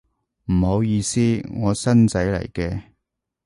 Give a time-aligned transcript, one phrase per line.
[0.45, 1.21] 唔好意思，
[1.61, 2.81] 我新仔嚟嘅